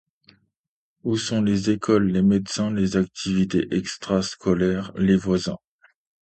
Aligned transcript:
Où 1.03 1.15
sont 1.15 1.43
les 1.43 1.69
écoles, 1.69 2.07
les 2.07 2.23
médecins, 2.23 2.71
les 2.73 2.97
activités 2.97 3.67
extrascolaires, 3.71 4.91
les 4.95 5.15
voisins? 5.15 5.59